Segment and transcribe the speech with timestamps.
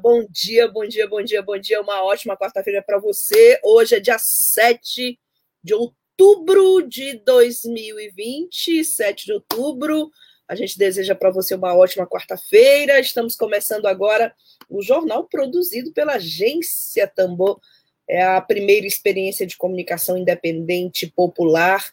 [0.00, 1.80] bom dia, bom dia, bom dia, bom dia.
[1.80, 3.58] Uma ótima quarta-feira para você.
[3.64, 5.18] Hoje é dia 7
[5.64, 10.12] de outubro de 2020, 7 de outubro.
[10.46, 13.00] A gente deseja para você uma ótima quarta-feira.
[13.00, 14.32] Estamos começando agora
[14.70, 17.60] o jornal produzido pela Agência Tambor.
[18.08, 21.84] É a primeira experiência de comunicação independente popular.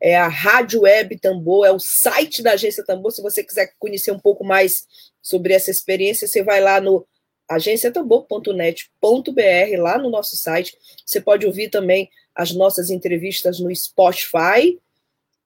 [0.00, 3.12] É a Rádio Web Tambor, é o site da Agência Tambor.
[3.12, 4.88] Se você quiser conhecer um pouco mais
[5.22, 7.06] sobre essa experiência, você vai lá no
[7.48, 10.76] agenciatambor.net.br, lá no nosso site.
[11.04, 14.78] Você pode ouvir também as nossas entrevistas no Spotify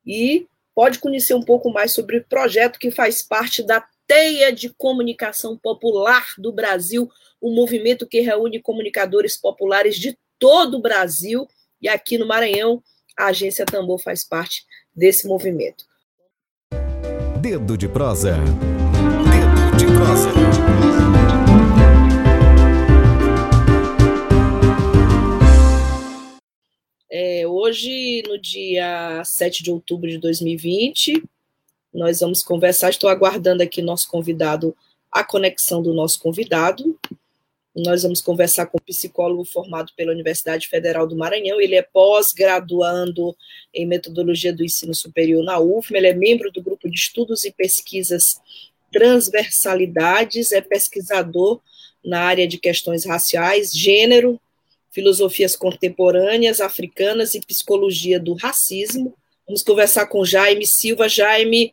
[0.04, 4.68] e pode conhecer um pouco mais sobre o projeto que faz parte da Teia de
[4.70, 11.46] Comunicação Popular do Brasil, um movimento que reúne comunicadores populares de todo o Brasil
[11.80, 12.82] e aqui no Maranhão,
[13.18, 14.64] a Agência Tambor faz parte
[14.94, 15.84] desse movimento.
[17.40, 18.36] Dedo de prosa.
[19.30, 21.41] Dedo de prosa.
[27.62, 31.22] Hoje, no dia 7 de outubro de 2020,
[31.94, 32.90] nós vamos conversar.
[32.90, 34.76] Estou aguardando aqui nosso convidado,
[35.12, 36.98] a conexão do nosso convidado.
[37.74, 41.60] Nós vamos conversar com um psicólogo formado pela Universidade Federal do Maranhão.
[41.60, 43.34] Ele é pós-graduando
[43.72, 45.94] em metodologia do ensino superior na UFM.
[45.94, 48.40] Ele é membro do grupo de estudos e pesquisas
[48.90, 51.60] transversalidades, é pesquisador
[52.04, 54.40] na área de questões raciais, gênero,
[54.92, 59.16] filosofias contemporâneas africanas e psicologia do racismo.
[59.46, 61.08] Vamos conversar com Jaime Silva.
[61.08, 61.72] Jaime,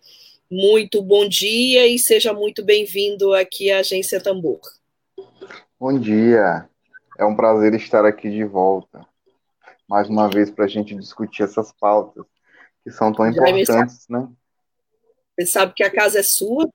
[0.49, 4.61] muito bom dia e seja muito bem-vindo aqui à Agência Tambor.
[5.77, 6.67] Bom dia,
[7.17, 9.05] é um prazer estar aqui de volta,
[9.87, 12.25] mais uma vez para a gente discutir essas pautas
[12.83, 14.27] que são tão Jaime, importantes, né?
[15.37, 16.69] Você sabe que a casa é sua,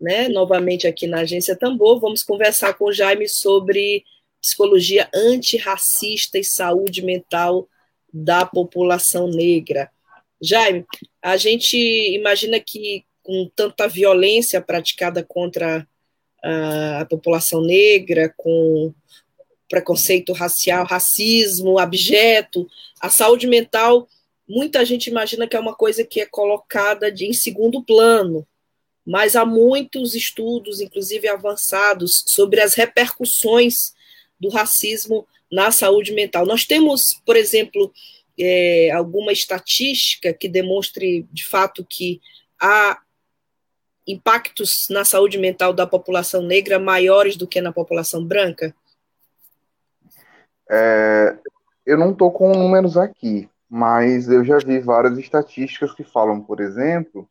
[0.00, 0.28] né?
[0.28, 4.04] Novamente aqui na Agência Tambor, vamos conversar com o Jaime sobre
[4.44, 7.66] psicologia antirracista e saúde mental
[8.12, 9.90] da população negra.
[10.38, 10.84] Jaime,
[11.22, 11.78] a gente
[12.14, 15.88] imagina que com tanta violência praticada contra
[16.42, 18.92] a, população negra, com
[19.66, 22.68] preconceito racial, racismo, abjeto,
[23.00, 24.06] a saúde mental,
[24.46, 28.46] muita gente imagina que é uma coisa que é colocada de, em segundo plano,
[29.06, 33.94] mas há muitos estudos, inclusive avançados, sobre as repercussões
[34.40, 36.46] do racismo na saúde mental.
[36.46, 37.92] Nós temos, por exemplo,
[38.38, 42.20] é, alguma estatística que demonstre de fato que
[42.60, 43.00] há
[44.06, 48.74] impactos na saúde mental da população negra maiores do que na população branca?
[50.68, 51.36] É,
[51.86, 56.60] eu não estou com números aqui, mas eu já vi várias estatísticas que falam, por
[56.60, 57.28] exemplo,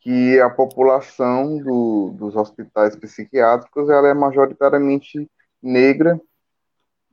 [0.00, 5.28] que a população do, dos hospitais psiquiátricos ela é majoritariamente
[5.62, 6.20] negra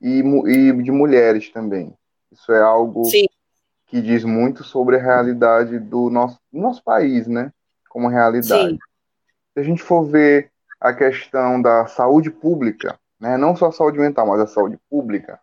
[0.01, 1.93] e, e de mulheres também.
[2.31, 3.25] Isso é algo Sim.
[3.87, 7.51] que diz muito sobre a realidade do nosso, nosso país, né?
[7.89, 8.71] Como realidade.
[8.71, 8.79] Sim.
[9.53, 13.37] Se a gente for ver a questão da saúde pública, né?
[13.37, 15.39] Não só a saúde mental, mas a saúde pública,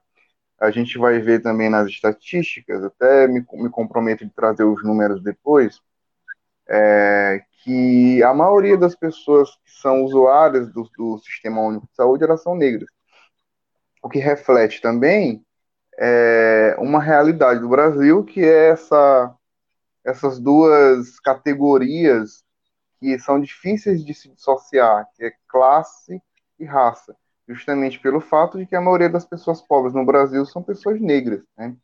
[0.61, 5.23] a gente vai ver também nas estatísticas, até me, me comprometo de trazer os números
[5.23, 5.81] depois,
[6.69, 12.25] é, que a maioria das pessoas que são usuárias do, do Sistema Único de Saúde,
[12.25, 12.89] elas são negras.
[14.05, 15.43] O que reflete também
[15.99, 19.35] é uma realidade do Brasil, que é essa,
[20.05, 22.45] essas duas categorias
[23.01, 26.21] que são difíceis de se dissociar, que é classe
[26.59, 27.17] e raça,
[27.49, 31.43] justamente pelo fato de que a maioria das pessoas pobres no Brasil são pessoas negras,
[31.57, 31.75] né?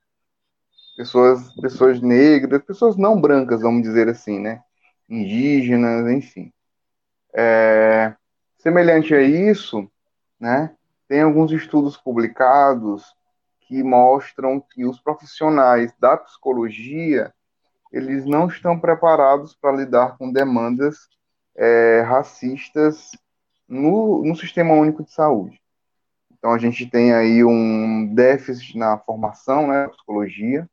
[0.98, 4.62] Pessoas, pessoas negras, pessoas não brancas, vamos dizer assim, né?
[5.09, 6.53] Indígenas, enfim.
[7.33, 8.15] É,
[8.59, 9.91] semelhante a isso,
[10.39, 10.77] né?
[11.10, 13.16] Tem alguns estudos publicados
[13.62, 17.34] que mostram que os profissionais da psicologia
[17.91, 21.09] eles não estão preparados para lidar com demandas
[21.57, 23.10] é, racistas
[23.66, 25.60] no, no Sistema Único de Saúde.
[26.30, 30.71] Então, a gente tem aí um déficit na formação, né, psicologia.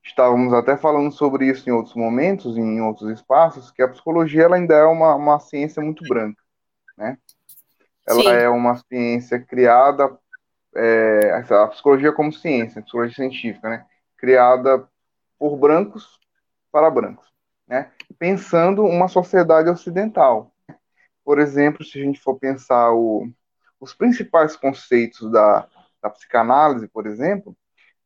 [0.00, 4.54] Estávamos até falando sobre isso em outros momentos, em outros espaços, que a psicologia ela
[4.54, 6.40] ainda é uma, uma ciência muito branca,
[6.96, 7.18] né?
[8.12, 8.28] Ela Sim.
[8.28, 10.16] é uma ciência criada
[10.74, 13.86] é, a psicologia como ciência, a psicologia científica, né?
[14.16, 14.88] Criada
[15.38, 16.18] por brancos
[16.70, 17.26] para brancos,
[17.66, 17.90] né?
[18.18, 20.52] Pensando uma sociedade ocidental.
[21.24, 23.28] Por exemplo, se a gente for pensar o,
[23.78, 25.66] os principais conceitos da,
[26.02, 27.56] da psicanálise, por exemplo,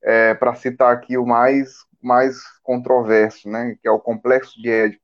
[0.03, 5.03] é, para citar aqui o mais, mais controverso, né, que é o complexo de Édipo,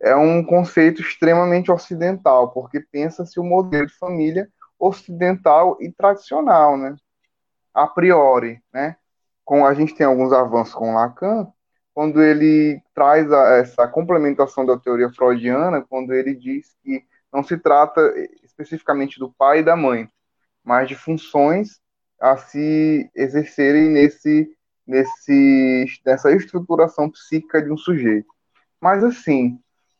[0.00, 4.48] é um conceito extremamente ocidental, porque pensa-se o modelo de família
[4.78, 6.94] ocidental e tradicional, né?
[7.74, 8.96] A priori, né?
[9.44, 11.48] Com a gente tem alguns avanços com Lacan,
[11.92, 17.58] quando ele traz a, essa complementação da teoria freudiana, quando ele diz que não se
[17.58, 18.00] trata
[18.44, 20.08] especificamente do pai e da mãe,
[20.62, 21.80] mas de funções
[22.20, 24.48] a se exercerem nesse,
[24.86, 28.28] nesse, nessa estruturação psíquica de um sujeito.
[28.80, 29.58] Mas, assim,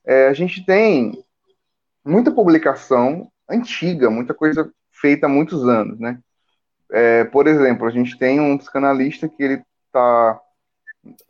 [0.08, 1.22] é, a gente tem
[2.02, 6.19] muita publicação antiga, muita coisa feita há muitos anos, né?
[6.90, 10.40] É, por exemplo, a gente tem um psicanalista que ele está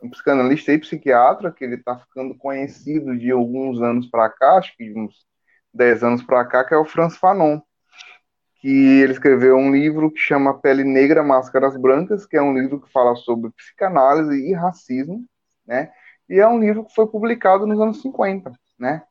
[0.01, 4.75] um psicanalista e psiquiatra que ele está ficando conhecido de alguns anos para cá, acho
[4.77, 5.25] que uns
[5.73, 7.59] 10 anos para cá, que é o Franz Fanon,
[8.61, 12.79] que ele escreveu um livro que chama Pele Negra, Máscaras Brancas, que é um livro
[12.81, 15.25] que fala sobre psicanálise e racismo,
[15.67, 15.91] né?
[16.29, 19.03] E é um livro que foi publicado nos anos 50, né?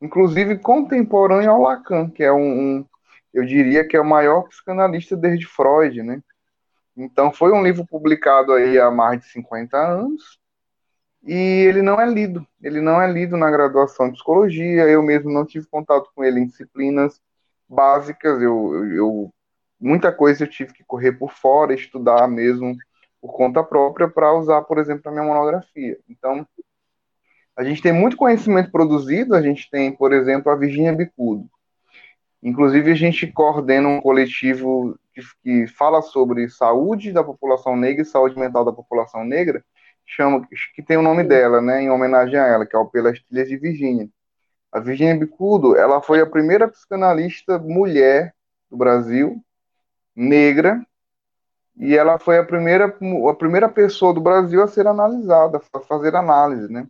[0.00, 2.86] Inclusive contemporâneo ao Lacan, que é um, um
[3.34, 6.22] eu diria que é o maior psicanalista desde Freud, né?
[6.96, 10.38] Então foi um livro publicado aí há mais de 50 anos,
[11.26, 12.46] e ele não é lido.
[12.62, 14.84] Ele não é lido na graduação de psicologia.
[14.84, 17.20] Eu mesmo não tive contato com ele em disciplinas
[17.68, 18.40] básicas.
[18.40, 19.34] Eu, eu,
[19.80, 22.76] muita coisa eu tive que correr por fora, estudar mesmo
[23.20, 25.98] por conta própria para usar, por exemplo, a minha monografia.
[26.08, 26.46] Então,
[27.56, 29.34] a gente tem muito conhecimento produzido.
[29.34, 31.48] A gente tem, por exemplo, a Virginia Bicudo.
[32.42, 38.04] Inclusive, a gente coordena um coletivo que, que fala sobre saúde da população negra e
[38.04, 39.64] saúde mental da população negra
[40.06, 43.20] chama, que tem o nome dela, né, em homenagem a ela, que é o Pelas
[43.24, 44.08] Trilhas de Virgínia.
[44.70, 48.34] A Virgínia Bicudo, ela foi a primeira psicanalista mulher
[48.70, 49.42] do Brasil,
[50.14, 50.80] negra,
[51.76, 56.14] e ela foi a primeira, a primeira pessoa do Brasil a ser analisada, a fazer
[56.14, 56.86] análise, né?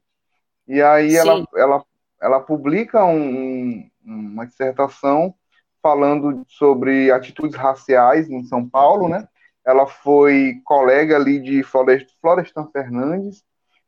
[0.67, 1.85] E aí ela, ela,
[2.21, 5.35] ela publica um, uma dissertação
[5.83, 9.27] falando sobre atitudes raciais em São Paulo, né?
[9.67, 13.45] ela foi colega ali de Florestan Fernandes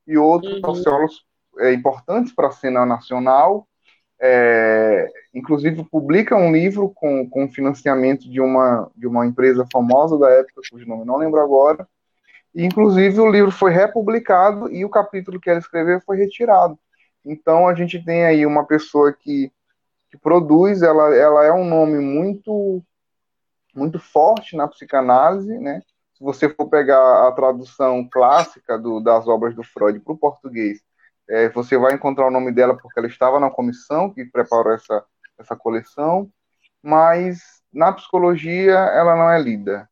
[0.07, 0.75] e outros uhum.
[0.75, 1.25] sociólogos
[1.61, 3.67] é, importantes para a cena nacional.
[4.21, 10.29] É, inclusive publica um livro com, com financiamento de uma, de uma empresa famosa da
[10.31, 11.87] época, cujo nome não lembro agora.
[12.55, 16.79] Inclusive o livro foi republicado e o capítulo que ela escreveu foi retirado.
[17.25, 19.53] Então a gente tem aí uma pessoa que,
[20.11, 22.83] que produz, ela, ela é um nome muito
[23.75, 25.83] muito forte na psicanálise, né?
[26.15, 30.81] Se você for pegar a tradução clássica do, das obras do Freud para o português,
[31.29, 35.05] é, você vai encontrar o nome dela porque ela estava na comissão que preparou essa,
[35.39, 36.29] essa coleção,
[36.83, 39.89] mas na psicologia ela não é lida,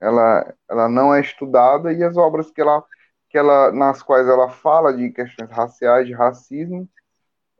[0.00, 2.82] ela, ela não é estudada e as obras que ela,
[3.28, 6.88] que ela, nas quais ela fala de questões raciais, de racismo,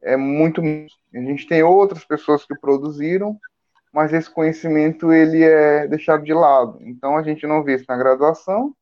[0.02, 0.62] é muito.
[0.62, 3.38] A gente tem outras pessoas que produziram,
[3.92, 6.78] mas esse conhecimento ele é deixado de lado.
[6.80, 8.74] Então a gente não vê isso na graduação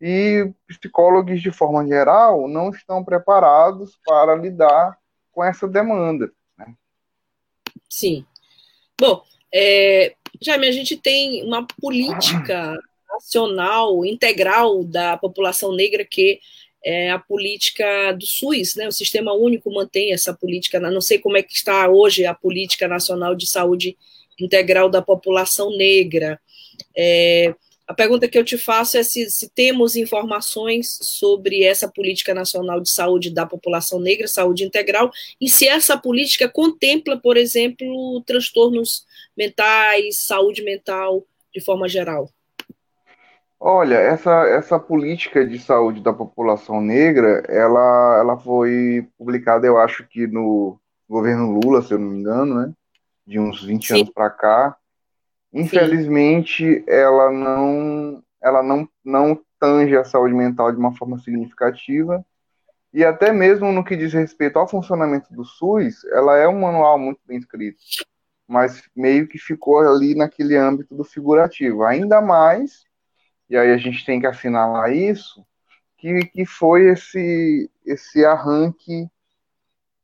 [0.00, 4.96] e psicólogos de forma geral não estão preparados para lidar
[5.32, 6.30] com essa demanda.
[6.56, 6.74] Né?
[7.88, 8.24] Sim.
[9.00, 9.22] Bom,
[9.52, 16.40] é, Jaime, a gente tem uma política nacional integral da população negra que
[16.84, 18.86] é a política do SUS, né?
[18.86, 20.78] O Sistema Único mantém essa política.
[20.78, 23.96] Não sei como é que está hoje a política nacional de saúde
[24.38, 26.40] integral da população negra.
[26.96, 27.52] É,
[27.86, 32.80] a pergunta que eu te faço é se, se, temos informações sobre essa política nacional
[32.80, 35.10] de saúde da população negra, saúde integral,
[35.40, 42.30] e se essa política contempla, por exemplo, transtornos mentais, saúde mental de forma geral.
[43.60, 50.06] Olha, essa, essa política de saúde da população negra, ela, ela foi publicada, eu acho
[50.06, 52.72] que no governo Lula, se eu não me engano, né?
[53.28, 53.94] de uns 20 Sim.
[53.94, 54.76] anos para cá.
[55.52, 56.84] Infelizmente, Sim.
[56.88, 62.24] ela não ela não, não tange a saúde mental de uma forma significativa.
[62.94, 66.98] E até mesmo no que diz respeito ao funcionamento do SUS, ela é um manual
[66.98, 67.78] muito bem escrito,
[68.46, 71.84] mas meio que ficou ali naquele âmbito do figurativo.
[71.84, 72.84] Ainda mais,
[73.48, 75.44] e aí a gente tem que assinalar isso,
[75.96, 79.08] que, que foi esse, esse arranque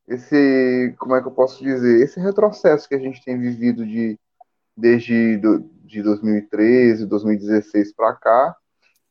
[0.07, 4.19] esse, como é que eu posso dizer, esse retrocesso que a gente tem vivido de,
[4.75, 8.55] desde do, de 2013, 2016 para cá,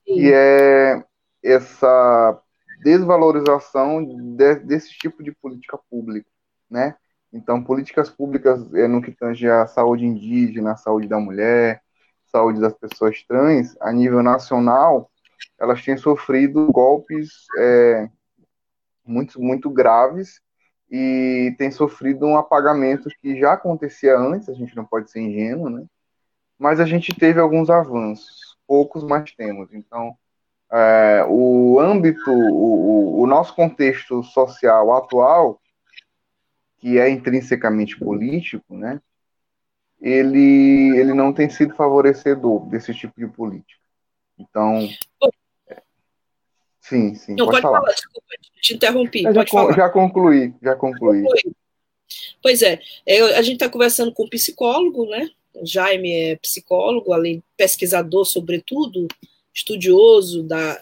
[0.06, 0.14] Sim.
[0.14, 1.04] que é
[1.42, 2.40] essa
[2.82, 6.28] desvalorização de, desse tipo de política pública,
[6.70, 6.96] né?
[7.32, 11.82] Então, políticas públicas é, no que tange a saúde indígena, a saúde da mulher,
[12.34, 15.08] saúde das pessoas trans, a nível nacional,
[15.56, 18.08] elas têm sofrido golpes é,
[19.06, 20.40] muito, muito graves
[20.90, 25.70] e têm sofrido um apagamento que já acontecia antes, a gente não pode ser ingênuo,
[25.70, 25.84] né?
[26.58, 29.72] Mas a gente teve alguns avanços, poucos, mas temos.
[29.72, 30.16] Então,
[30.72, 35.60] é, o âmbito, o, o, nosso contexto social atual,
[36.78, 39.00] que é intrinsecamente político, né?
[40.00, 43.80] Ele, ele não tem sido favorecedor desse tipo de política.
[44.38, 44.88] Então,
[46.80, 47.34] sim, sim.
[47.36, 47.80] Não, pode, pode falar.
[47.80, 47.92] falar.
[47.92, 48.26] Desculpa,
[48.60, 49.22] te interrompi.
[49.22, 49.74] Já, falar.
[49.74, 51.24] já concluí, já concluí.
[52.42, 55.30] Pois é, é a gente está conversando com um psicólogo, né?
[55.62, 59.06] Jaime é psicólogo, além pesquisador, sobretudo,
[59.54, 60.80] estudioso da,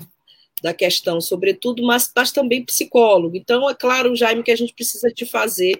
[0.63, 3.37] da questão, sobretudo, mas, mas também psicólogo.
[3.37, 5.79] Então, é claro, Jaime, que a gente precisa te fazer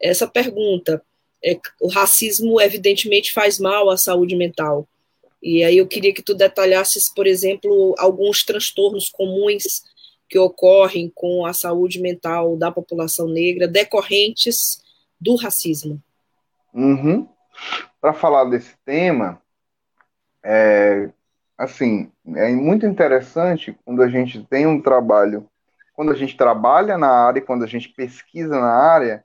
[0.00, 1.02] essa pergunta.
[1.44, 4.88] É, o racismo, evidentemente, faz mal à saúde mental.
[5.42, 9.84] E aí eu queria que tu detalhasses, por exemplo, alguns transtornos comuns
[10.28, 14.82] que ocorrem com a saúde mental da população negra decorrentes
[15.20, 16.02] do racismo.
[16.74, 17.28] Uhum.
[18.00, 19.40] Para falar desse tema,
[20.42, 21.10] é,
[21.56, 25.48] assim, é muito interessante quando a gente tem um trabalho,
[25.94, 29.24] quando a gente trabalha na área, quando a gente pesquisa na área,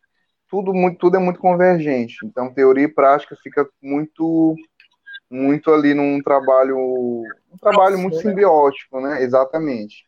[0.51, 2.17] tudo, muito, tudo é muito convergente.
[2.25, 4.55] Então, teoria e prática fica muito
[5.29, 8.21] muito ali num trabalho um trabalho muito né?
[8.21, 9.23] simbiótico, né?
[9.23, 10.03] Exatamente.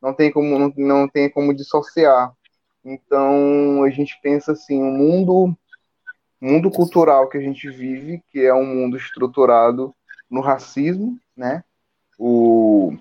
[0.00, 2.30] Não tem como não, não tem como dissociar.
[2.84, 5.56] Então, a gente pensa assim, o um mundo
[6.38, 9.94] mundo cultural que a gente vive, que é um mundo estruturado
[10.30, 11.64] no racismo, né?
[12.18, 12.94] O,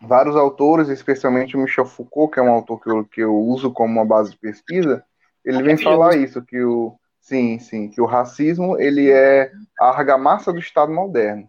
[0.00, 3.72] vários autores, especialmente o Michel Foucault, que é um autor que eu, que eu uso
[3.72, 5.02] como uma base de pesquisa,
[5.44, 10.52] ele vem falar isso, que o sim, sim, que o racismo ele é a argamassa
[10.52, 11.48] do Estado moderno.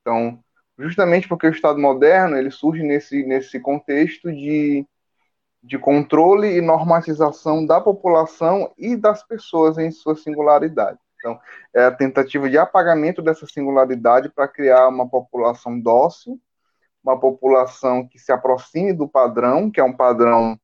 [0.00, 0.38] Então,
[0.78, 4.86] justamente porque o Estado moderno ele surge nesse, nesse contexto de,
[5.62, 10.98] de controle e normatização da população e das pessoas em sua singularidade.
[11.18, 11.38] Então,
[11.74, 16.40] é a tentativa de apagamento dessa singularidade para criar uma população dócil,
[17.02, 20.58] uma população que se aproxime do padrão, que é um padrão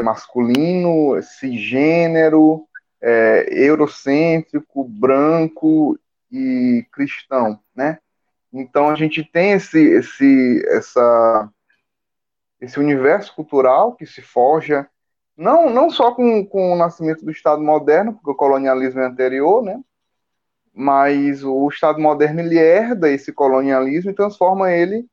[0.00, 2.66] masculino, cisgênero,
[3.00, 5.98] é, eurocêntrico, branco
[6.30, 7.98] e cristão, né?
[8.52, 11.50] Então a gente tem esse, esse, essa,
[12.60, 14.88] esse universo cultural que se forja
[15.36, 19.62] não, não só com, com o nascimento do Estado moderno, porque o colonialismo é anterior,
[19.62, 19.80] né?
[20.72, 25.06] mas o Estado moderno ele herda esse colonialismo e transforma ele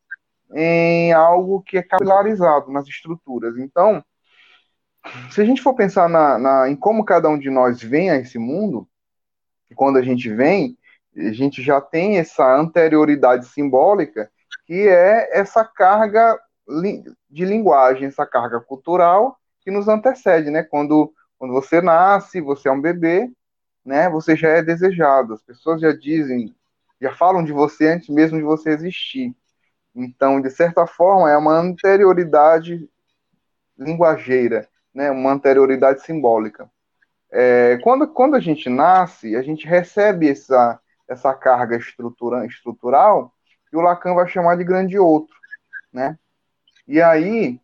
[0.54, 3.58] em algo que é capilarizado nas estruturas.
[3.58, 4.04] Então,
[5.32, 8.18] se a gente for pensar na, na, em como cada um de nós vem a
[8.18, 8.88] esse mundo,
[9.76, 10.78] quando a gente vem,
[11.16, 14.32] a gente já tem essa anterioridade simbólica,
[14.66, 16.40] que é essa carga
[17.30, 20.64] de linguagem, essa carga cultural que nos antecede, né?
[20.64, 23.30] Quando, quando você nasce, você é um bebê,
[23.84, 24.10] né?
[24.10, 25.34] Você já é desejado.
[25.34, 26.56] As pessoas já dizem,
[27.02, 29.36] já falam de você antes mesmo de você existir.
[29.96, 32.88] Então, de certa forma, é uma anterioridade
[33.78, 35.12] linguageira, né?
[35.12, 36.70] Uma anterioridade simbólica.
[37.32, 43.34] É, quando, quando a gente nasce, a gente recebe essa, essa carga estrutura, estrutural
[43.70, 45.36] que o Lacan vai chamar de grande outro,
[45.94, 46.18] né?
[46.88, 47.60] E aí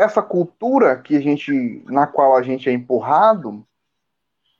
[0.00, 3.66] essa cultura que a gente, na qual a gente é empurrado,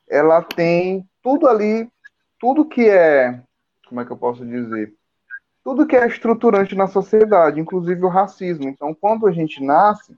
[0.07, 1.91] ela tem tudo ali,
[2.39, 3.43] tudo que é,
[3.89, 4.95] como é que eu posso dizer,
[5.65, 8.69] tudo que é estruturante na sociedade, inclusive o racismo.
[8.69, 10.15] Então, quando a gente nasce,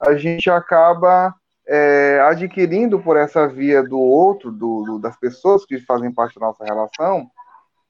[0.00, 1.34] a gente acaba
[1.66, 6.46] é, adquirindo por essa via do outro, do, do, das pessoas que fazem parte da
[6.46, 7.28] nossa relação,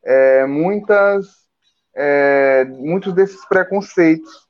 [0.05, 1.27] é, muitas,
[1.95, 4.47] é, muitos desses preconceitos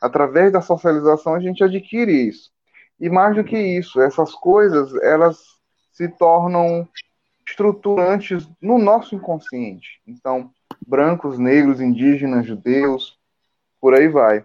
[0.00, 2.50] através da socialização a gente adquire isso.
[3.00, 5.38] E mais do que isso, essas coisas, elas
[5.92, 6.86] se tornam
[7.46, 10.00] estruturantes no nosso inconsciente.
[10.06, 10.50] Então,
[10.86, 13.18] brancos, negros, indígenas, judeus,
[13.80, 14.44] por aí vai.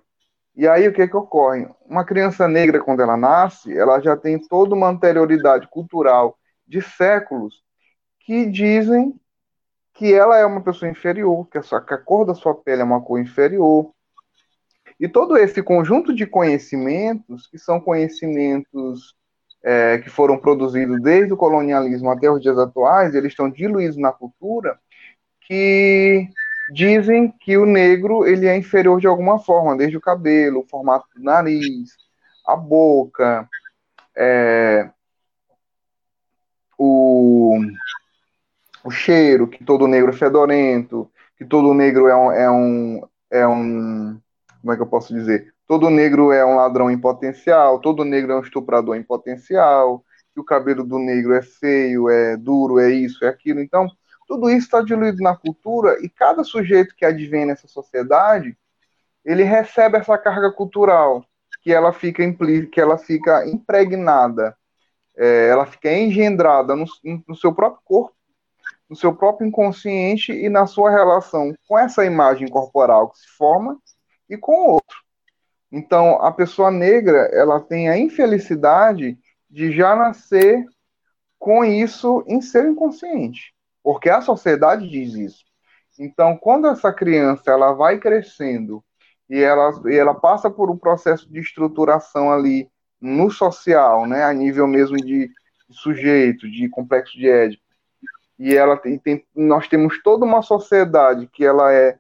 [0.59, 1.69] E aí o que que ocorre?
[1.87, 6.37] Uma criança negra quando ela nasce, ela já tem toda uma anterioridade cultural
[6.67, 7.63] de séculos
[8.19, 9.17] que dizem
[9.93, 12.81] que ela é uma pessoa inferior, que a, sua, que a cor da sua pele
[12.81, 13.89] é uma cor inferior,
[14.99, 19.15] e todo esse conjunto de conhecimentos, que são conhecimentos
[19.63, 24.11] é, que foram produzidos desde o colonialismo até os dias atuais, eles estão diluídos na
[24.11, 24.77] cultura,
[25.39, 26.27] que
[26.71, 31.07] dizem que o negro ele é inferior de alguma forma, desde o cabelo, o formato
[31.15, 31.95] do nariz,
[32.45, 33.47] a boca,
[34.15, 34.89] é,
[36.77, 37.59] o,
[38.83, 43.47] o cheiro, que todo negro é fedorento, que todo negro é um, é um, é
[43.47, 44.19] um
[44.61, 45.53] como é que eu posso dizer?
[45.67, 50.39] Todo negro é um ladrão em potencial, todo negro é um estuprador em potencial, que
[50.39, 53.59] o cabelo do negro é feio, é duro, é isso, é aquilo.
[53.59, 53.87] Então,
[54.29, 58.55] tudo isso está diluído na cultura e cada sujeito que advém nessa sociedade,
[59.25, 61.25] ele recebe essa carga cultural
[61.63, 62.23] que ela fica
[62.71, 64.55] que ela fica impregnada,
[65.17, 66.85] é, ela fica engendrada no,
[67.27, 68.15] no seu próprio corpo,
[68.87, 73.79] no seu próprio inconsciente e na sua relação com essa imagem corporal que se forma
[74.29, 74.97] e com o outro.
[75.71, 79.17] Então, a pessoa negra, ela tem a infelicidade
[79.49, 80.63] de já nascer
[81.39, 85.45] com isso em seu inconsciente, porque a sociedade diz isso.
[85.97, 88.83] Então, quando essa criança ela vai crescendo
[89.29, 92.69] e ela, e ela passa por um processo de estruturação ali
[92.99, 95.29] no social, né, a nível mesmo de,
[95.69, 97.63] sujeito, de complexo de Édipo,
[98.37, 99.01] e ela tem,
[99.35, 101.97] nós temos toda uma sociedade que ela é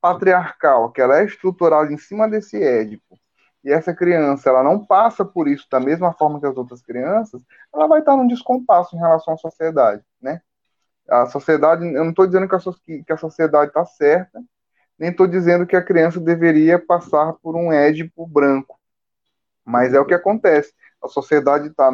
[0.00, 3.18] patriarcal, que ela é estruturada em cima desse Édipo,
[3.64, 7.42] e essa criança ela não passa por isso da mesma forma que as outras crianças,
[7.72, 10.42] ela vai estar num descompasso em relação à sociedade, né?
[11.12, 12.58] A sociedade, eu não estou dizendo que a,
[13.04, 14.42] que a sociedade está certa,
[14.98, 18.78] nem estou dizendo que a criança deveria passar por um édipo branco,
[19.64, 20.72] mas é o que acontece.
[21.02, 21.90] A sociedade está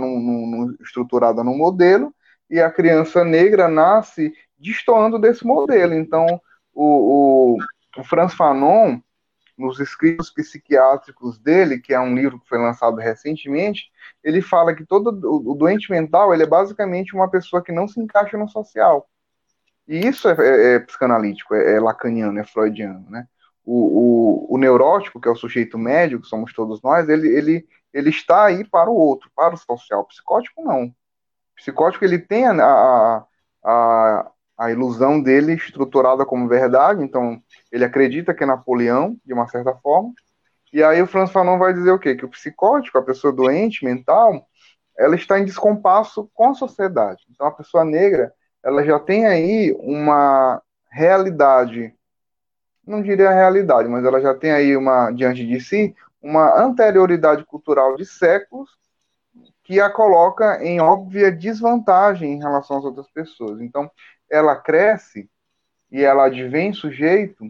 [0.81, 2.15] estruturada num modelo
[2.51, 5.95] e a criança negra nasce destoando desse modelo.
[5.95, 6.41] Então,
[6.75, 7.59] o, o,
[7.99, 9.01] o Franz Fanon,
[9.59, 13.91] nos escritos psiquiátricos dele, que é um livro que foi lançado recentemente,
[14.23, 18.01] ele fala que todo o doente mental ele é basicamente uma pessoa que não se
[18.01, 19.09] encaixa no social.
[19.89, 23.27] E isso é, é, é psicanalítico, é, é, lacaniano, é freudiano, né?
[23.65, 27.69] O, o, o, neurótico, que é o sujeito médio, que somos todos nós, ele, ele,
[27.93, 30.01] ele está aí para o outro, para o social.
[30.01, 30.85] O psicótico não.
[30.85, 30.95] O
[31.57, 33.27] psicótico ele tem a, a,
[33.65, 37.41] a, a ilusão dele estruturada como verdade, então
[37.71, 40.13] ele acredita que é Napoleão, de uma certa forma,
[40.73, 42.15] e aí o Franz Fanon vai dizer o quê?
[42.15, 44.47] Que o psicótico, a pessoa doente, mental,
[44.99, 47.25] ela está em descompasso com a sociedade.
[47.31, 51.95] Então a pessoa negra, ela já tem aí uma realidade,
[52.87, 57.97] não diria realidade, mas ela já tem aí uma, diante de si, uma anterioridade cultural
[57.97, 58.69] de séculos
[59.63, 63.61] que a coloca em óbvia desvantagem em relação às outras pessoas.
[63.61, 63.91] Então,
[64.31, 65.29] ela cresce
[65.91, 67.45] e ela advém sujeito,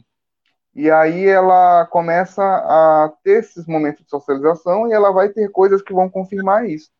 [0.74, 5.82] e aí ela começa a ter esses momentos de socialização e ela vai ter coisas
[5.82, 6.90] que vão confirmar isso.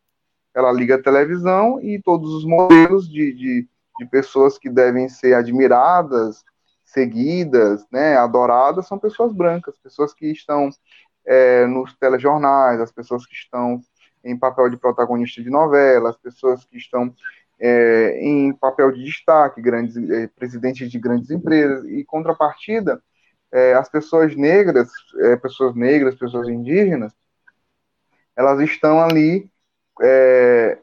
[0.53, 5.33] Ela liga a televisão e todos os modelos de, de, de pessoas que devem ser
[5.33, 6.43] admiradas,
[6.83, 10.69] seguidas, né, adoradas, são pessoas brancas, pessoas que estão
[11.25, 13.79] é, nos telejornais, as pessoas que estão
[14.23, 17.13] em papel de protagonista de novelas, pessoas que estão
[17.59, 23.01] é, em papel de destaque, grandes é, presidentes de grandes empresas, e contrapartida,
[23.51, 24.89] é, as pessoas negras,
[25.21, 27.11] é, pessoas negras, pessoas indígenas,
[28.35, 29.51] elas estão ali
[30.01, 30.77] é,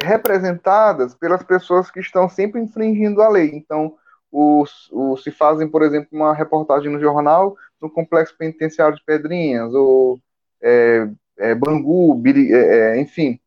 [0.00, 3.50] representadas pelas pessoas que estão sempre infringindo a lei.
[3.54, 3.96] Então,
[4.30, 9.74] os, os, se fazem, por exemplo, uma reportagem no jornal no complexo penitenciário de Pedrinhas,
[9.74, 10.20] ou
[10.62, 11.08] é,
[11.56, 12.50] Bangu, Biri,
[13.00, 13.40] enfim,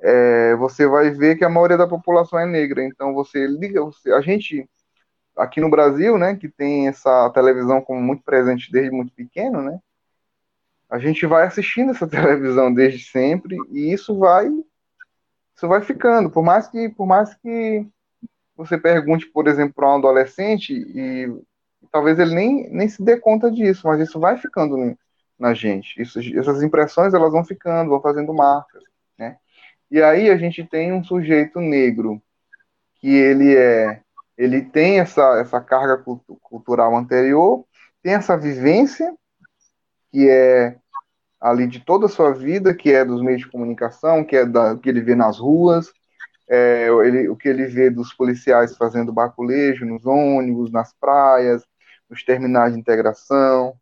[0.00, 2.84] é, você vai ver que a maioria da população é negra.
[2.84, 4.68] Então você liga, você, a gente
[5.36, 9.78] aqui no Brasil, né, que tem essa televisão como muito presente desde muito pequeno, né,
[10.90, 14.48] a gente vai assistindo essa televisão desde sempre e isso vai
[15.56, 16.30] isso vai ficando.
[16.30, 17.86] Por mais que por mais que
[18.56, 21.28] você pergunte, por exemplo, para um adolescente e,
[21.92, 24.96] talvez ele nem, nem se dê conta disso, mas isso vai ficando
[25.38, 26.00] na gente.
[26.00, 28.82] Isso, essas impressões elas vão ficando, vão fazendo marcas,
[29.16, 29.38] né?
[29.90, 32.20] E aí a gente tem um sujeito negro
[33.00, 34.00] que ele é,
[34.36, 36.02] ele tem essa, essa carga
[36.42, 37.64] cultural anterior,
[38.02, 39.14] tem essa vivência
[40.10, 40.76] que é
[41.40, 44.76] ali de toda a sua vida, que é dos meios de comunicação, que é da,
[44.76, 45.92] que ele vê nas ruas,
[46.48, 51.62] é, ele, o que ele vê dos policiais fazendo baculejo nos ônibus, nas praias,
[52.08, 53.74] nos terminais de integração,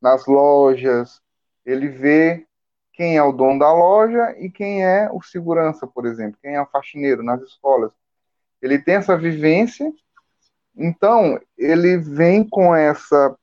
[0.00, 1.20] nas lojas.
[1.64, 2.46] Ele vê
[2.96, 6.62] quem é o dono da loja e quem é o segurança, por exemplo, quem é
[6.62, 7.92] o faxineiro nas escolas.
[8.60, 9.92] Ele tem essa vivência,
[10.74, 13.36] então ele vem com essa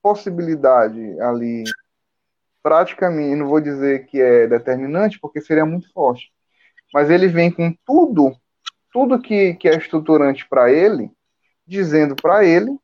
[0.00, 1.64] possibilidade ali,
[2.62, 6.32] praticamente, não vou dizer que é determinante, porque seria muito forte,
[6.92, 8.36] mas ele vem com tudo,
[8.92, 11.10] tudo que, que é estruturante para ele,
[11.66, 12.78] dizendo para ele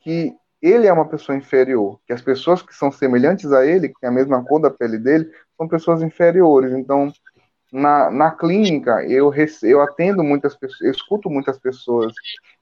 [0.00, 4.00] que ele é uma pessoa inferior, que as pessoas que são semelhantes a ele, que
[4.00, 6.72] têm a mesma cor da pele dele, são pessoas inferiores.
[6.72, 7.12] Então,
[7.72, 12.12] na, na clínica, eu, eu atendo muitas pessoas, eu escuto muitas pessoas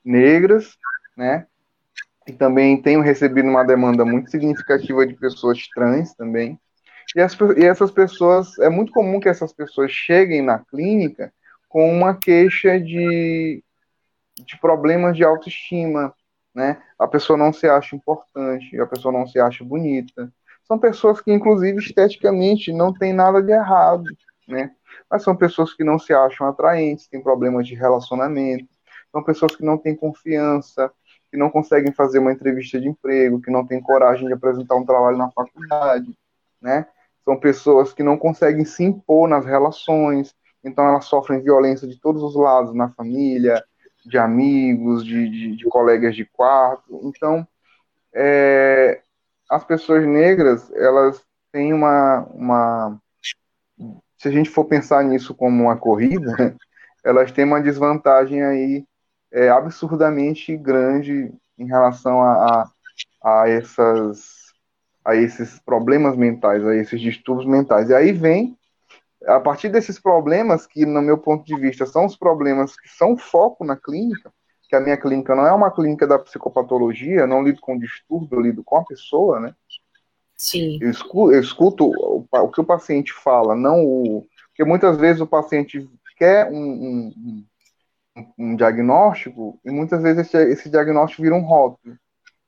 [0.02, 0.76] negras,
[1.16, 1.46] né?
[2.26, 6.58] E também tenho recebido uma demanda muito significativa de pessoas trans também.
[7.14, 11.32] E, as, e essas pessoas, é muito comum que essas pessoas cheguem na clínica
[11.68, 13.62] com uma queixa de,
[14.44, 16.14] de problemas de autoestima,
[16.54, 16.82] né?
[16.98, 20.32] A pessoa não se acha importante, a pessoa não se acha bonita.
[20.64, 24.04] São pessoas que, inclusive, esteticamente não tem nada de errado,
[24.46, 24.72] né?
[25.10, 28.68] Mas são pessoas que não se acham atraentes, têm problemas de relacionamento,
[29.10, 30.92] são pessoas que não têm confiança,
[31.30, 34.84] que não conseguem fazer uma entrevista de emprego, que não têm coragem de apresentar um
[34.84, 36.16] trabalho na faculdade,
[36.60, 36.86] né?
[37.24, 40.34] São pessoas que não conseguem se impor nas relações,
[40.64, 43.64] então elas sofrem violência de todos os lados, na família,
[44.04, 47.00] de amigos, de, de, de colegas de quarto.
[47.04, 47.46] Então,
[48.14, 49.00] é,
[49.48, 53.00] as pessoas negras, elas têm uma, uma.
[54.18, 56.56] Se a gente for pensar nisso como uma corrida,
[57.04, 58.84] elas têm uma desvantagem aí
[59.32, 62.62] é, absurdamente grande em relação a,
[63.22, 64.52] a, a, essas,
[65.04, 67.90] a esses problemas mentais, a esses distúrbios mentais.
[67.90, 68.56] E aí vem
[69.26, 73.16] a partir desses problemas, que no meu ponto de vista são os problemas que são
[73.16, 74.32] foco na clínica,
[74.68, 78.40] que a minha clínica não é uma clínica da psicopatologia, não lido com distúrbio, eu
[78.40, 79.54] lido com a pessoa, né?
[80.36, 80.78] Sim.
[80.80, 84.26] Eu escuto, eu escuto o, o, que o paciente fala, não o.
[84.48, 87.44] Porque muitas vezes o paciente quer um, um,
[88.16, 91.94] um, um diagnóstico e muitas vezes esse, esse, diagnóstico vira um rótulo.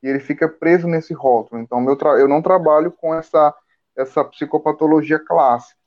[0.03, 1.61] E ele fica preso nesse rótulo.
[1.61, 3.55] Então, meu eu não trabalho com essa,
[3.97, 5.82] essa psicopatologia clássica.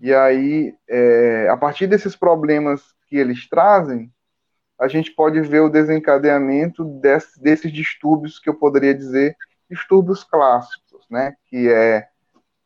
[0.00, 4.12] E aí, é, a partir desses problemas que eles trazem,
[4.78, 9.36] a gente pode ver o desencadeamento desse, desses distúrbios que eu poderia dizer
[9.70, 11.34] distúrbios clássicos, né?
[11.46, 12.08] Que é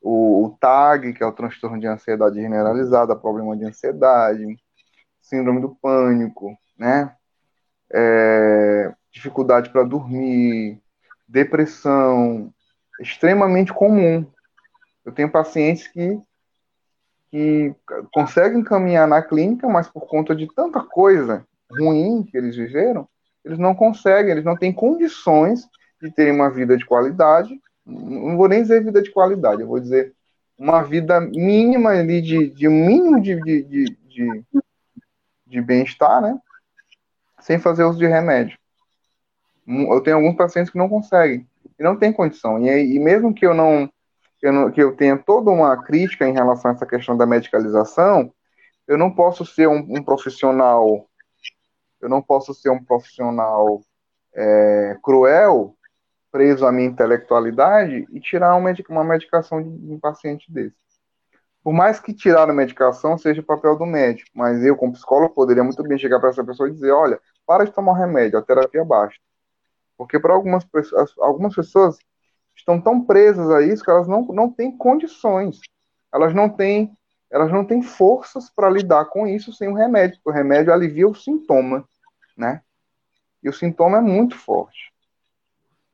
[0.00, 4.44] o, o, TAG, que é o transtorno de ansiedade generalizada, problema de ansiedade,
[5.20, 7.14] síndrome do pânico, né?
[7.92, 10.80] É, dificuldade para dormir,
[11.28, 12.52] depressão,
[13.00, 14.26] extremamente comum.
[15.04, 16.20] Eu tenho pacientes que
[17.30, 17.74] que
[18.12, 23.08] conseguem caminhar na clínica, mas por conta de tanta coisa ruim que eles viveram,
[23.44, 25.68] eles não conseguem, eles não têm condições
[26.02, 27.60] de terem uma vida de qualidade.
[27.86, 30.12] Não vou nem dizer vida de qualidade, eu vou dizer
[30.58, 34.44] uma vida mínima ali de, de mínimo de, de, de, de,
[35.46, 36.38] de bem-estar, né?
[37.40, 38.58] Sem fazer uso de remédio.
[39.66, 41.46] Eu tenho alguns pacientes que não conseguem
[41.78, 42.62] e não tem condição.
[42.62, 43.90] E, e mesmo que eu não
[44.42, 48.32] eu não, que eu tenha toda uma crítica em relação a essa questão da medicalização,
[48.86, 51.08] eu não posso ser um, um profissional,
[52.00, 53.80] eu não posso ser um profissional
[54.34, 55.76] é, cruel,
[56.30, 60.76] preso à minha intelectualidade e tirar uma, uma medicação de um paciente desse.
[61.62, 65.34] Por mais que tirar a medicação seja o papel do médico, mas eu, como psicólogo,
[65.34, 68.42] poderia muito bem chegar para essa pessoa e dizer: olha, para de tomar remédio, a
[68.42, 69.20] terapia basta.
[69.96, 70.66] Porque para algumas
[71.18, 71.98] algumas pessoas
[72.60, 75.60] estão tão presas a isso que elas não, não têm condições.
[76.12, 76.92] Elas não têm,
[77.30, 81.08] elas não têm forças para lidar com isso sem o remédio, porque o remédio alivia
[81.08, 81.84] o sintoma,
[82.36, 82.62] né?
[83.42, 84.92] E o sintoma é muito forte.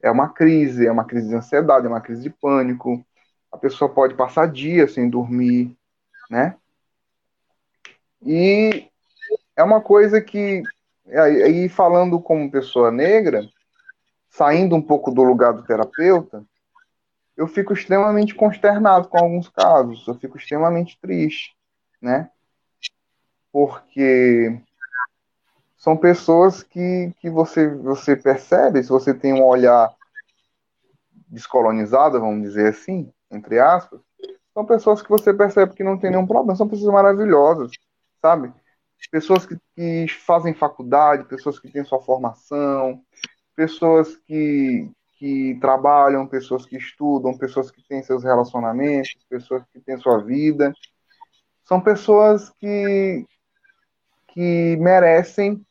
[0.02, 3.04] É uma crise, é uma crise de ansiedade, é uma crise de pânico.
[3.50, 5.76] A pessoa pode passar dias sem dormir,
[6.28, 6.56] né?
[8.24, 8.88] E
[9.54, 10.62] é uma coisa que,
[11.06, 13.48] aí falando como pessoa negra,
[14.28, 16.44] saindo um pouco do lugar do terapeuta,
[17.36, 21.54] eu fico extremamente consternado com alguns casos, eu fico extremamente triste,
[22.00, 22.30] né?
[23.52, 24.60] Porque
[25.76, 29.94] são pessoas que, que você, você percebe, se você tem um olhar
[31.28, 34.00] descolonizado, vamos dizer assim, entre aspas,
[34.54, 37.70] são pessoas que você percebe que não tem nenhum problema, são pessoas maravilhosas,
[38.22, 38.52] sabe?
[39.10, 43.02] Pessoas que, que fazem faculdade, pessoas que têm sua formação,
[43.54, 49.96] pessoas que, que trabalham, pessoas que estudam, pessoas que têm seus relacionamentos, pessoas que têm
[49.98, 50.72] sua vida.
[51.64, 53.26] São pessoas que,
[54.28, 55.64] que merecem,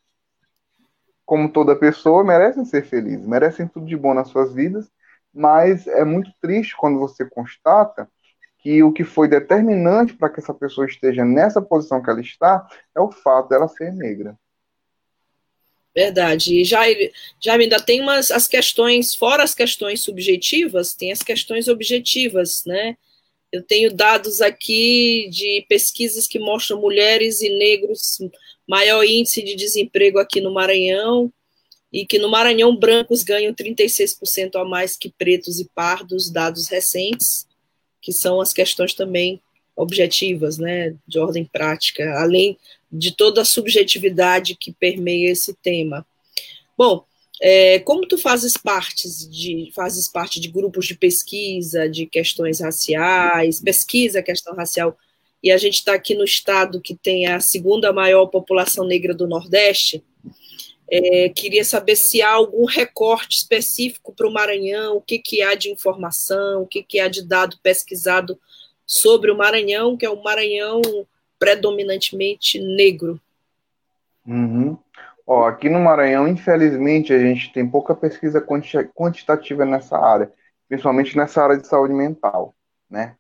[1.25, 4.91] como toda pessoa, merecem ser felizes, merecem tudo de bom nas suas vidas,
[5.33, 8.09] mas é muito triste quando você constata
[8.59, 12.67] que o que foi determinante para que essa pessoa esteja nessa posição que ela está
[12.95, 14.35] é o fato dela ser negra.
[15.95, 16.59] Verdade.
[16.59, 16.81] E já,
[17.39, 22.97] já ainda tem umas as questões, fora as questões subjetivas, tem as questões objetivas, né?
[23.51, 28.19] Eu tenho dados aqui de pesquisas que mostram mulheres e negros
[28.67, 31.31] maior índice de desemprego aqui no Maranhão,
[31.93, 37.47] e que no Maranhão brancos ganham 36% a mais que pretos e pardos, dados recentes,
[38.01, 39.41] que são as questões também
[39.75, 42.57] objetivas, né, de ordem prática, além
[42.97, 46.05] de toda a subjetividade que permeia esse tema.
[46.77, 47.05] Bom,
[47.41, 53.61] é, como tu fazes parte de fazes parte de grupos de pesquisa de questões raciais,
[53.61, 54.97] pesquisa questão racial,
[55.43, 59.27] e a gente está aqui no estado que tem a segunda maior população negra do
[59.27, 60.03] Nordeste,
[60.89, 65.55] é, queria saber se há algum recorte específico para o Maranhão, o que, que há
[65.55, 68.39] de informação, o que, que há de dado pesquisado
[68.85, 70.81] sobre o Maranhão, que é um Maranhão
[71.39, 73.19] predominantemente negro.
[74.25, 74.77] Uhum.
[75.27, 80.31] Ó, aqui no Maranhão, infelizmente, a gente tem pouca pesquisa quantitativa nessa área,
[80.67, 82.53] principalmente nessa área de saúde mental,
[82.89, 83.15] né?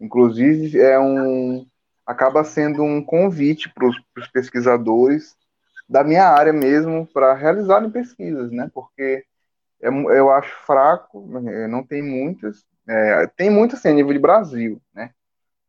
[0.00, 1.66] Inclusive, é um,
[2.06, 5.36] acaba sendo um convite para os pesquisadores
[5.88, 8.70] da minha área mesmo para realizarem pesquisas, né?
[8.72, 9.24] Porque
[9.80, 14.18] é, eu acho fraco, é, não tem muitas, é, tem muitas assim, a nível de
[14.18, 15.10] Brasil, né?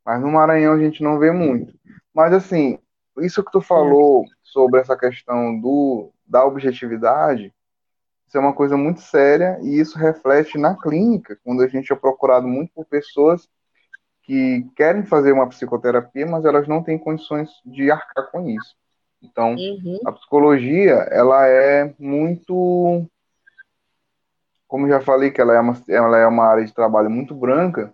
[0.10, 1.72] Mas no Maranhão a gente não vê muito.
[2.12, 2.80] Mas assim,
[3.20, 7.54] isso que tu falou sobre essa questão do, da objetividade,
[8.28, 11.96] isso é uma coisa muito séria e isso reflete na clínica, quando a gente é
[11.96, 13.48] procurado muito por pessoas
[14.24, 18.76] que querem fazer uma psicoterapia, mas elas não têm condições de arcar com isso.
[19.22, 20.00] Então, uhum.
[20.08, 23.06] a psicologia, ela é muito,
[24.68, 27.94] como já falei, que ela é, uma, ela é uma área de trabalho muito branca,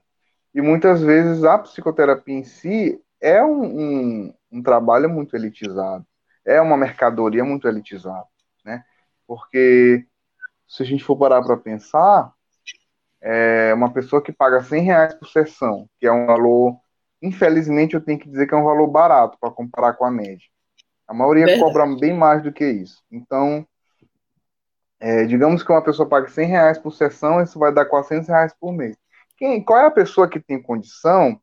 [0.55, 6.05] e muitas vezes a psicoterapia em si é um, um, um trabalho muito elitizado,
[6.45, 8.25] é uma mercadoria muito elitizada,
[8.63, 8.81] né?
[9.27, 10.07] Porque
[10.65, 12.31] se a gente for parar para pensar,
[13.19, 16.79] é uma pessoa que paga 100 reais por sessão, que é um valor,
[17.21, 20.47] infelizmente eu tenho que dizer que é um valor barato para comparar com a média.
[21.05, 21.65] A maioria Verdade.
[21.65, 23.03] cobra bem mais do que isso.
[23.11, 23.67] Então,
[25.01, 28.53] é, digamos que uma pessoa pague 100 reais por sessão, isso vai dar 400 reais
[28.57, 28.95] por mês.
[29.37, 31.39] Quem, qual é a pessoa que tem condição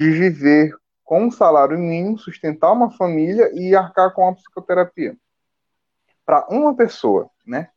[0.00, 0.72] de viver
[1.04, 5.16] com um salário mínimo, sustentar uma família e arcar com a psicoterapia?
[6.24, 7.70] Para uma pessoa, né?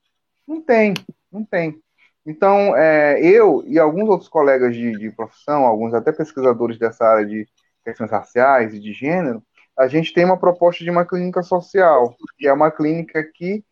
[0.48, 0.94] Não tem,
[1.32, 1.82] não tem.
[2.26, 7.26] Então, é, eu e alguns outros colegas de, de profissão, alguns até pesquisadores dessa área
[7.26, 7.48] de
[7.84, 9.42] questões raciais e de gênero,
[9.78, 13.64] a gente tem uma proposta de uma clínica social, que é uma clínica que,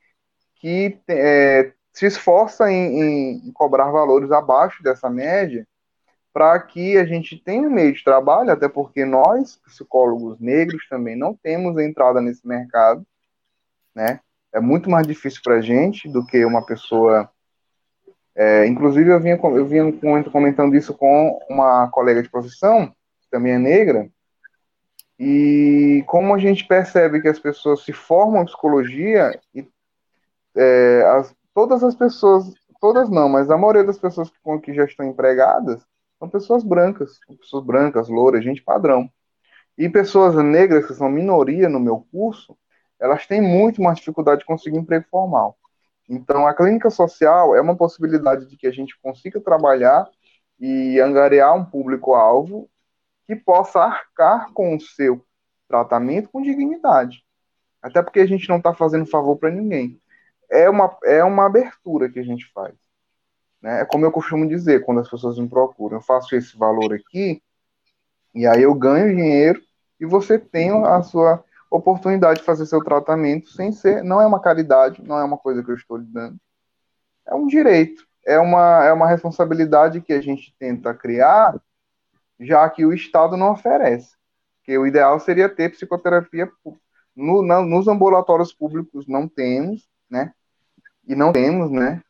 [0.55, 5.67] que é, se esforça em, em, cobrar valores abaixo dessa média,
[6.31, 11.15] para que a gente tenha um meio de trabalho, até porque nós, psicólogos negros, também
[11.15, 13.03] não temos entrada nesse mercado,
[13.95, 14.19] né?
[14.53, 17.31] É muito mais difícil para a gente do que uma pessoa.
[18.35, 19.91] É, inclusive, eu vinha, eu vinha
[20.31, 22.89] comentando isso com uma colega de profissão,
[23.21, 24.07] que também é negra,
[25.17, 29.67] e como a gente percebe que as pessoas se formam em psicologia, e
[30.55, 34.85] é, as, todas as pessoas, todas não, mas a maioria das pessoas que, que já
[34.85, 35.83] estão empregadas
[36.19, 39.09] são pessoas brancas, pessoas brancas, louras, gente padrão.
[39.75, 42.55] E pessoas negras, que são minoria no meu curso,
[42.99, 45.57] elas têm muito mais dificuldade de conseguir emprego formal.
[46.07, 50.07] Então, a clínica social é uma possibilidade de que a gente consiga trabalhar
[50.59, 52.69] e angariar um público-alvo
[53.25, 55.25] que possa arcar com o seu
[55.67, 57.23] tratamento com dignidade.
[57.81, 59.99] Até porque a gente não está fazendo favor para ninguém.
[60.49, 62.73] É uma, é uma abertura que a gente faz.
[63.61, 63.81] Né?
[63.81, 67.41] É como eu costumo dizer quando as pessoas me procuram: eu faço esse valor aqui,
[68.33, 69.61] e aí eu ganho dinheiro,
[69.99, 74.03] e você tem a sua oportunidade de fazer seu tratamento sem ser.
[74.03, 76.37] Não é uma caridade, não é uma coisa que eu estou lhe dando.
[77.25, 81.59] É um direito, é uma, é uma responsabilidade que a gente tenta criar
[82.39, 84.15] já que o Estado não oferece.
[84.63, 86.51] Que o ideal seria ter psicoterapia
[87.15, 90.33] no, na, nos ambulatórios públicos não temos, né?
[91.07, 92.01] E não temos, né?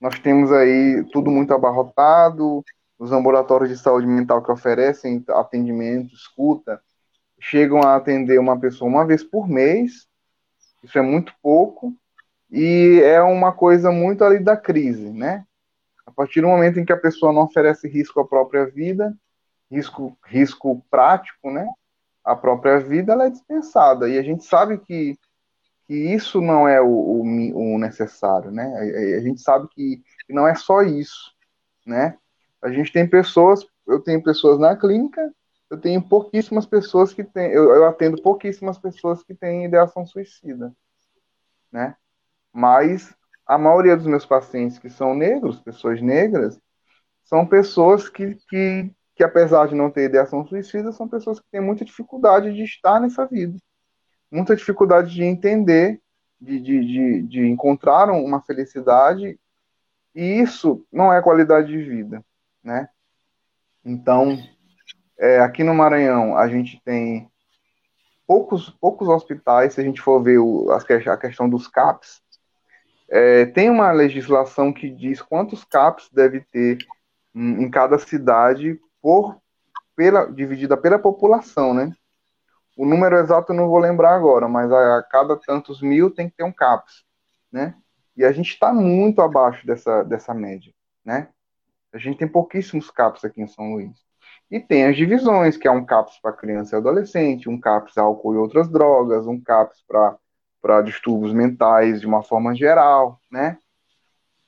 [0.00, 2.62] Nós temos aí tudo muito abarrotado,
[2.98, 6.80] os ambulatórios de saúde mental que oferecem atendimento, escuta,
[7.40, 10.06] chegam a atender uma pessoa uma vez por mês,
[10.82, 11.94] isso é muito pouco,
[12.50, 15.44] e é uma coisa muito ali da crise, né?
[16.06, 19.16] A partir do momento em que a pessoa não oferece risco à própria vida,
[19.70, 21.66] risco, risco prático, né?
[22.24, 25.18] A própria vida ela é dispensada e a gente sabe que,
[25.86, 28.64] que isso não é o, o, o necessário, né?
[28.64, 31.32] A, a, gente sabe que, não é só isso,
[31.86, 32.18] né?
[32.62, 35.32] A gente tem pessoas, eu tenho pessoas na clínica,
[35.70, 40.74] eu tenho pouquíssimas pessoas que têm, eu, eu atendo pouquíssimas pessoas que têm ideação suicida,
[41.70, 41.96] né?
[42.52, 43.14] Mas
[43.46, 46.60] a maioria dos meus pacientes que são negros, pessoas negras,
[47.24, 51.60] são pessoas que, que que apesar de não ter ideação suicida, são pessoas que têm
[51.60, 53.56] muita dificuldade de estar nessa vida,
[54.30, 56.00] muita dificuldade de entender
[56.40, 59.38] de, de, de, de encontrar uma felicidade,
[60.14, 62.24] e isso não é qualidade de vida,
[62.62, 62.88] né?
[63.84, 64.38] Então,
[65.18, 67.30] é, aqui no Maranhão, a gente tem
[68.26, 72.22] poucos, poucos hospitais, se a gente for ver o, a questão dos CAPs,
[73.08, 76.78] é, tem uma legislação que diz quantos CAPs deve ter
[77.34, 79.36] em, em cada cidade por
[79.94, 81.92] pela, dividida pela população, né?
[82.76, 86.28] O número exato eu não vou lembrar agora, mas a, a cada tantos mil tem
[86.28, 87.04] que ter um CAPS,
[87.50, 87.74] né?
[88.16, 90.72] E a gente está muito abaixo dessa, dessa média,
[91.04, 91.28] né?
[91.92, 94.04] A gente tem pouquíssimos CAPS aqui em São Luís.
[94.50, 98.34] E tem as divisões, que é um CAPS para criança e adolescente, um CAPS álcool
[98.34, 99.82] e outras drogas, um CAPS
[100.60, 103.58] para distúrbios mentais de uma forma geral, né?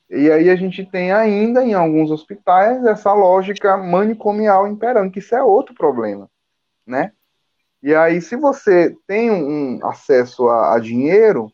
[0.08, 5.34] E aí a gente tem ainda em alguns hospitais essa lógica manicomial imperando, que isso
[5.34, 6.30] é outro problema,
[6.86, 7.12] né?
[7.86, 11.52] E aí se você tem um acesso a, a dinheiro,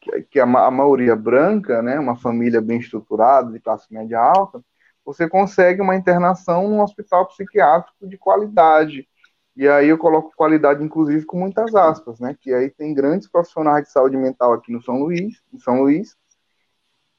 [0.00, 4.64] que, que a, a maioria branca, né, uma família bem estruturada, de classe média alta,
[5.04, 9.08] você consegue uma internação num hospital psiquiátrico de qualidade.
[9.56, 12.36] E aí eu coloco qualidade, inclusive, com muitas aspas, né?
[12.40, 16.14] Que aí tem grandes profissionais de saúde mental aqui no São Luís, em São Luís,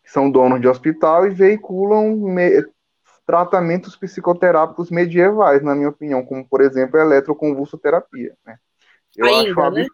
[0.02, 2.16] que são donos de hospital e veiculam.
[3.26, 8.36] Tratamentos psicoterápicos medievais, na minha opinião, como, por exemplo, a eletroconvulsoterapia.
[8.46, 8.58] Né?
[9.16, 9.86] Eu, Ainda, acho né?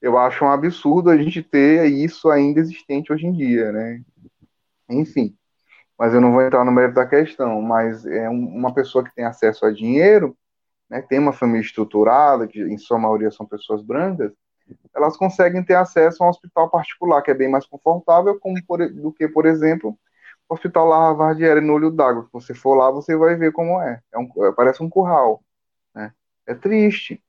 [0.00, 4.02] eu acho um absurdo a gente ter isso ainda existente hoje em dia, né?
[4.88, 5.36] Enfim,
[5.98, 9.24] mas eu não vou entrar no mérito da questão, mas é uma pessoa que tem
[9.24, 10.36] acesso a dinheiro,
[10.88, 14.32] né, tem uma família estruturada, que em sua maioria são pessoas brancas,
[14.94, 18.88] elas conseguem ter acesso a um hospital particular, que é bem mais confortável, como por,
[18.88, 19.98] do que, por exemplo,
[20.48, 22.24] o Hospital La Ravardiere no Olho d'Água.
[22.24, 24.00] Se você for lá, você vai ver como é.
[24.12, 25.42] é um, parece um curral.
[25.94, 26.12] Né?
[26.46, 27.22] É triste.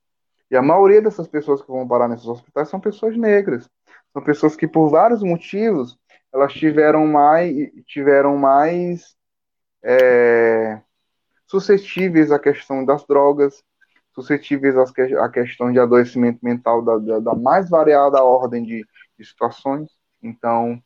[0.49, 3.69] E a maioria dessas pessoas que vão parar nesses hospitais são pessoas negras.
[4.11, 5.97] São pessoas que, por vários motivos,
[6.33, 9.15] elas tiveram mais, tiveram mais
[9.83, 10.81] é,
[11.47, 13.63] suscetíveis à questão das drogas,
[14.13, 18.85] suscetíveis à questão de adoecimento mental da, da, da mais variada ordem de,
[19.17, 19.89] de, situações.
[20.21, 20.81] Então,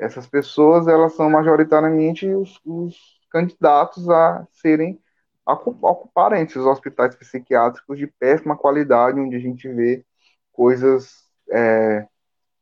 [0.00, 2.96] essas pessoas, elas são majoritariamente os, os
[3.30, 4.98] candidatos a serem
[5.46, 10.04] a ocuparem esses hospitais psiquiátricos de péssima qualidade, onde a gente vê
[10.52, 12.06] coisas é,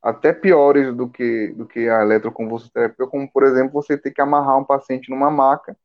[0.02, 4.58] até piores do que, do que a eletroconvulsoterapia, como, por exemplo, você ter que amarrar
[4.58, 5.76] um paciente numa maca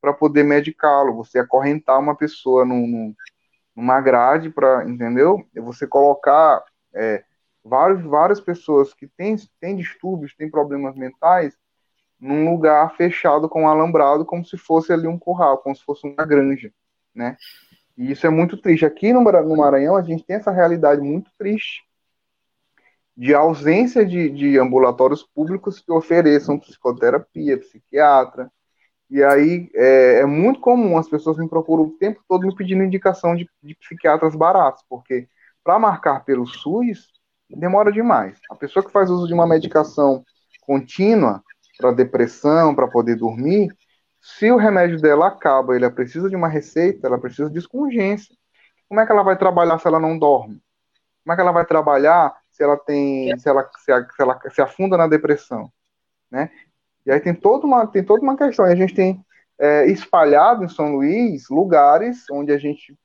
[0.00, 3.14] para poder medicá-lo, você acorrentar uma pessoa num,
[3.76, 5.46] numa grade para, entendeu?
[5.54, 7.24] Você colocar é,
[7.64, 11.56] vários, várias pessoas que têm, têm distúrbios, têm problemas mentais,
[12.18, 16.06] num lugar fechado com um alambrado, como se fosse ali um curral, como se fosse
[16.06, 16.72] uma granja,
[17.14, 17.36] né?
[17.96, 18.86] E isso é muito triste.
[18.86, 21.82] Aqui no Maranhão, a gente tem essa realidade muito triste
[23.16, 28.50] de ausência de, de ambulatórios públicos que ofereçam psicoterapia, psiquiatra.
[29.10, 32.82] E aí é, é, muito comum as pessoas me procuram o tempo todo me pedindo
[32.82, 35.28] indicação de, de psiquiatras baratos, porque
[35.62, 37.12] para marcar pelo SUS
[37.56, 38.38] demora demais.
[38.50, 40.24] A pessoa que faz uso de uma medicação
[40.62, 41.42] contínua
[41.78, 43.68] para depressão, para poder dormir,
[44.20, 48.34] se o remédio dela acaba, ela precisa de uma receita, ela precisa disso com urgência.
[48.88, 50.62] Como é que ela vai trabalhar se ela não dorme?
[51.24, 54.62] Como é que ela vai trabalhar se ela tem, se ela se, se ela se
[54.62, 55.72] afunda na depressão,
[56.30, 56.50] né?
[57.04, 58.66] E aí tem toda uma tem toda uma questão.
[58.66, 59.24] E a gente tem
[59.58, 62.96] é, espalhado em São Luís lugares onde a gente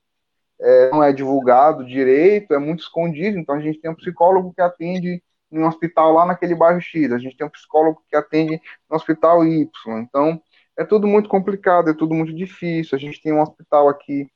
[0.59, 3.37] é, não é divulgado direito, é muito escondido.
[3.37, 7.11] Então a gente tem um psicólogo que atende em um hospital lá naquele bairro X,
[7.11, 9.69] a gente tem um psicólogo que atende no hospital Y.
[9.99, 10.41] Então
[10.77, 12.95] é tudo muito complicado, é tudo muito difícil.
[12.95, 14.29] A gente tem um hospital aqui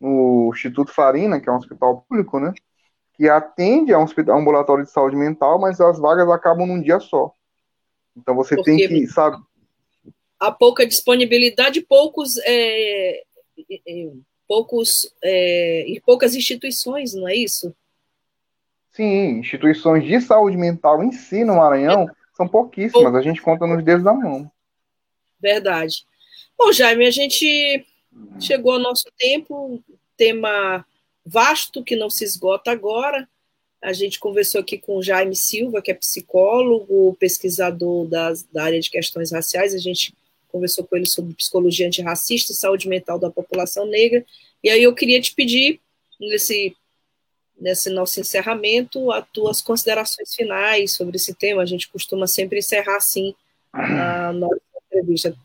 [0.00, 2.52] no Instituto Farina, que é um hospital público, né?
[3.14, 6.98] que atende a um hospital, ambulatório de saúde mental, mas as vagas acabam num dia
[6.98, 7.32] só.
[8.16, 9.36] Então você Porque tem que, sabe?
[10.40, 13.22] Há pouca disponibilidade, poucos, é,
[14.52, 17.74] poucos é, e poucas instituições, não é isso?
[18.90, 22.06] Sim, instituições de saúde mental em si no Maranhão
[22.36, 23.14] são pouquíssimas.
[23.14, 24.52] A gente conta nos dedos da mão.
[25.40, 26.04] Verdade.
[26.58, 27.82] Bom, Jaime, a gente
[28.38, 29.82] chegou ao nosso tempo,
[30.18, 30.84] tema
[31.24, 33.26] vasto que não se esgota agora.
[33.80, 38.80] A gente conversou aqui com o Jaime Silva, que é psicólogo, pesquisador das, da área
[38.80, 39.74] de questões raciais.
[39.74, 40.14] A gente
[40.52, 44.24] conversou com ele sobre psicologia antirracista e saúde mental da população negra.
[44.62, 45.80] E aí eu queria te pedir,
[46.20, 46.76] nesse,
[47.58, 51.62] nesse nosso encerramento, as tuas considerações finais sobre esse tema.
[51.62, 53.34] A gente costuma sempre encerrar assim
[53.72, 55.36] a nossa entrevista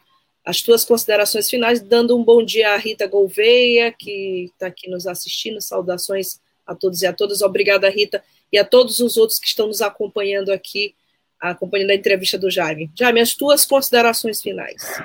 [0.48, 5.06] as tuas considerações finais, dando um bom dia à Rita Gouveia, que está aqui nos
[5.06, 7.42] assistindo, saudações a todos e a todas.
[7.42, 10.96] Obrigada, Rita, e a todos os outros que estão nos acompanhando aqui,
[11.40, 12.92] acompanhando a entrevista do Jaime.
[12.96, 15.02] Jaime, as tuas considerações finais.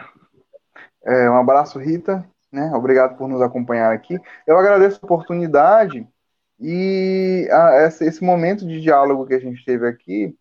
[1.04, 2.24] É, um abraço, Rita.
[2.50, 2.70] Né?
[2.74, 4.18] Obrigado por nos acompanhar aqui.
[4.46, 6.06] Eu agradeço a oportunidade
[6.60, 10.36] e a, esse, esse momento de diálogo que a gente teve aqui,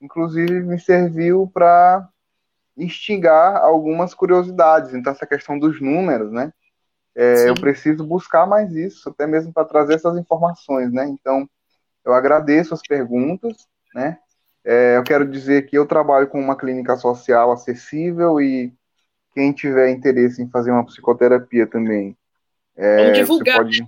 [0.00, 2.08] inclusive, me serviu para
[2.76, 4.94] instigar algumas curiosidades.
[4.94, 6.52] Então, essa questão dos números, né?
[7.14, 11.06] É, eu preciso buscar mais isso, até mesmo para trazer essas informações, né?
[11.06, 11.48] Então,
[12.04, 13.56] eu agradeço as perguntas,
[13.94, 14.18] né?
[14.68, 18.74] É, eu quero dizer que eu trabalho com uma clínica social acessível e
[19.32, 22.16] quem tiver interesse em fazer uma psicoterapia também.
[22.74, 23.58] É, Vamos divulgar.
[23.58, 23.86] Pode...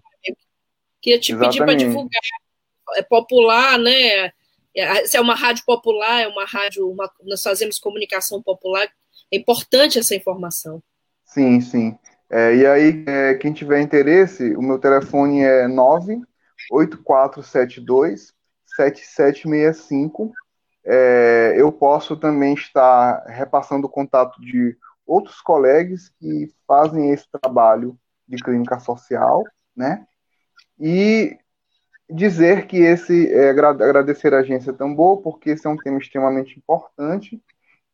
[1.03, 1.59] Queria te Exatamente.
[1.59, 2.23] pedir para divulgar.
[2.95, 4.31] É popular, né?
[4.77, 8.89] É, se é uma rádio popular, é uma rádio, uma, nós fazemos comunicação popular,
[9.33, 10.81] é importante essa informação.
[11.25, 11.99] Sim, sim.
[12.31, 18.33] É, e aí, é, quem tiver interesse, o meu telefone é 98472
[18.77, 20.33] 7765.
[20.91, 24.75] É, eu posso também estar repassando o contato de
[25.07, 29.45] outros colegas que fazem esse trabalho de clínica social,
[29.77, 30.07] né?
[30.81, 31.39] E
[32.09, 37.39] dizer que esse é, agradecer a agência Tambor, porque esse é um tema extremamente importante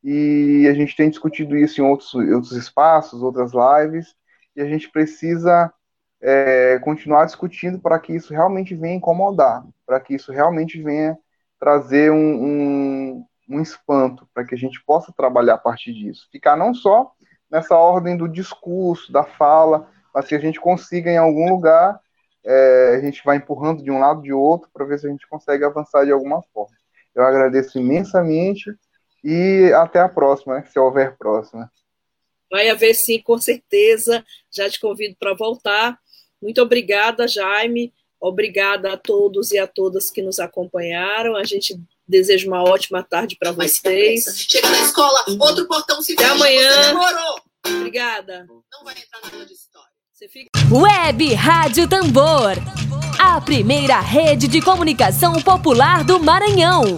[0.03, 4.15] e a gente tem discutido isso em outros, outros espaços, outras lives,
[4.55, 5.73] e a gente precisa
[6.21, 11.19] é, continuar discutindo para que isso realmente venha incomodar, para que isso realmente venha
[11.65, 16.29] trazer um, um, um espanto, para que a gente possa trabalhar a partir disso.
[16.31, 17.11] Ficar não só
[17.51, 21.99] nessa ordem do discurso, da fala, mas que a gente consiga em algum lugar
[22.45, 25.27] é, a gente vai empurrando de um lado de outro para ver se a gente
[25.27, 26.77] consegue avançar de alguma forma.
[27.15, 28.71] Eu agradeço imensamente
[29.25, 31.73] e até a próxima, né, se houver próxima.
[32.51, 34.23] Vai haver sim, com certeza.
[34.53, 35.99] Já te convido para voltar.
[36.43, 37.91] Muito obrigada, Jaime.
[38.25, 41.37] Obrigada a todos e a todas que nos acompanharam.
[41.37, 44.25] A gente deseja uma ótima tarde para vocês.
[44.49, 46.95] Chega na escola, outro portão se Até amanhã.
[47.67, 48.47] Obrigada.
[48.73, 49.91] Não vai entrar na de história.
[50.33, 50.49] Fica...
[50.73, 52.53] Web Rádio Tambor.
[53.19, 56.97] A primeira rede de comunicação popular do Maranhão.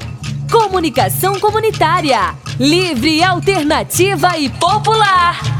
[0.48, 2.36] Comunicação comunitária.
[2.60, 5.55] Livre, alternativa e popular.